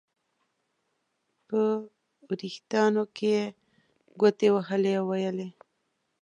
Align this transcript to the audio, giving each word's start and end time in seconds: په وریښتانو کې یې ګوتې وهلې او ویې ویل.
په 1.47 1.61
وریښتانو 2.27 3.03
کې 3.15 3.27
یې 3.37 3.43
ګوتې 4.19 4.49
وهلې 4.55 4.91
او 4.99 5.05
ویې 5.09 5.31
ویل. 5.35 5.39